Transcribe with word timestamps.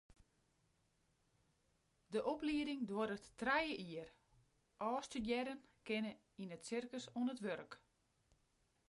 De 2.13 2.21
oplieding 2.33 2.81
duorret 2.91 3.25
trije 3.43 3.75
jier, 3.89 4.09
ôfstudearren 4.87 5.61
kinne 5.87 6.13
yn 6.41 6.53
it 6.57 6.67
sirkus 6.69 7.05
oan 7.17 7.31
it 7.33 7.43
wurk. 7.45 7.71